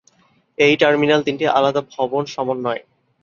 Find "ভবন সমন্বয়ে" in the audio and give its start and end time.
1.93-2.81